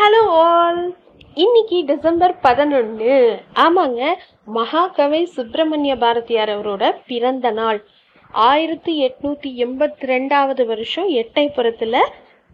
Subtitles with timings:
[0.00, 0.96] Hello all
[1.34, 4.12] இன்னைக்கு December பதினொன்று ஆமாங்க
[4.44, 7.84] மகாகவி சுப்பிரமணிய பாரதியார் அவரோட பிறந்த நாள்.
[8.30, 11.98] ஆயிரத்தி எட்நூத்தி எண்பத்தி ரெண்டாவது வருஷம் எட்டைப்புறத்துல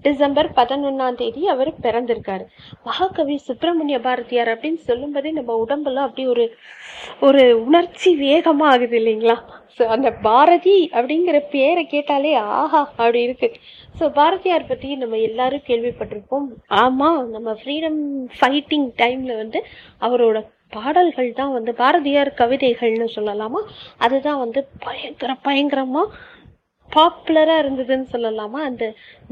[0.02, 2.44] டிசம்பர் பதினொன்னாம் தேதி அவர் பிறந்திருக்காரு.
[2.84, 6.56] மகாகவி சுப்பிரமணிய பாரதியார் அப்படின்னு சொல்லும்போதே நம்ம உடம்பெல்லாம் அப்படியே ஒரு
[7.20, 9.36] ஒரு உணர்ச்சி வேகமா ஆகுது இல்லைங்களா?
[9.78, 13.48] ஸோ அந்த பாரதி அப்படிங்கிற பேரை கேட்டாலே ஆஹா அப்படி இருக்கு.
[13.98, 16.46] ஸோ பாரதியார் பற்றி நம்ம எல்லாரும் கேள்விப்பட்டிருப்போம்.
[16.82, 17.98] ஆமாம் நம்ம ஃப்ரீடம்
[18.38, 19.60] ஃபைட்டிங் டைமில் வந்து
[20.08, 20.38] அவரோட
[20.76, 23.60] பாடல்கள் தான் வந்து பாரதியார் கவிதைகள்னு சொல்லலாமா?
[24.04, 26.14] அதுதான் வந்து பயங்கர பயங்கரமாக
[26.96, 28.60] பாப்புலராக இருந்ததுன்னு சொல்லலாமா?
[28.70, 28.84] அந்த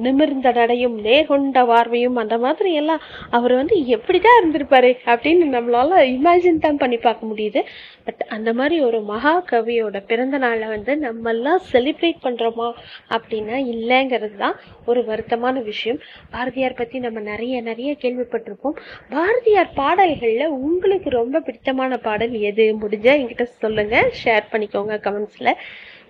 [0.04, 3.02] நிமிர்ந்த நடையும் நேர்கொண்ட பார்வையும் அந்த மாதிரி எல்லாம்
[3.36, 7.60] அவர் வந்து எப்படி தான் இருந்திருப்பாரு அப்படின்னு நம்மளால இமேஜின் தான் பண்ணி பார்க்க முடியுது.
[8.06, 12.68] பட் அந்த மாதிரி ஒரு மகா கவியோட பிறந்த நாளை வந்து நம்மெல்லாம் செலிப்ரேட் பண்ணுறோமா
[13.16, 16.00] அப்படின்னா இல்லைங்கிறது தான் ஒரு வருத்தமான விஷயம்.
[16.34, 18.76] பாரதியார் பற்றி நம்ம நிறைய நிறைய கேள்விப்பட்டிருப்போம்.
[19.14, 22.66] பாரதியார் பாடல்களில் உங்களுக்கு ரொம்ப பிடித்தமான பாடல் எது?
[22.82, 25.52] முடிஞ்சால் என்கிட்ட சொல்லுங்கள் ஷேர் பண்ணிக்கோங்க கமெண்ட்ஸில்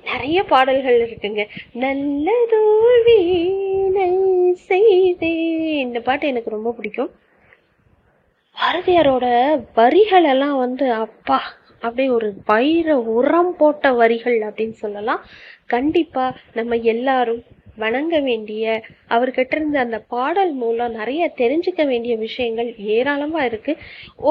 [0.04, 1.42] நிறைய பாடல்கள் இருக்குங்க.
[1.72, 4.08] நல்லதோர் வீணை
[4.54, 5.34] செய்தே
[5.78, 7.10] இந்த பாட்டு எனக்கு ரொம்ப பிடிக்கும்.
[8.56, 9.26] பாரதியாரோட
[9.74, 11.38] வரிகள் எல்லாம் வந்து அப்பா
[11.80, 15.22] அப்படியே ஒரு வைர உரம் போட்ட வரிகள் அப்படின்னு சொல்லலாம்.
[15.66, 17.42] கண்டிப்பாக நம்ம எல்லாரும்
[17.82, 18.64] வணங்க வேண்டிய
[19.14, 23.72] அவர்கிட்ட இருந்து அந்த பாடல் மூலம் நிறைய தெரிஞ்சுக்க வேண்டிய விஷயங்கள் ஏராளமா இருக்கு.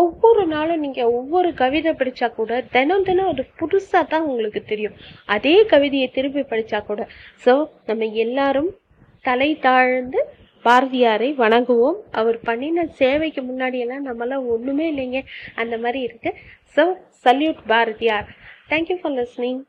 [0.02, 4.96] ஒவ்வொரு நாளும் நீங்க ஒவ்வொரு கவிதை படிச்சா கூட தினம் தினம் அது புதுசா தான் உங்களுக்கு தெரியும்.
[5.36, 7.02] அதே கவிதையை திருப்பி படிச்சா கூட.
[7.46, 7.56] ஸோ
[7.90, 8.72] நம்ம எல்லாரும்
[9.30, 10.22] தலை தாழ்ந்து
[10.66, 12.00] பாரதியாரை வணங்குவோம்.
[12.20, 15.22] அவர் பண்ணின சேவைக்கு முன்னாடியெல்லாம் நம்மளாம் ஒன்றுமே இல்லைங்க.
[15.62, 16.40] அந்த மாதிரி இருக்குது
[16.76, 16.86] so
[17.26, 18.28] salute Bharathiyar.
[18.72, 19.62] Thank you for listening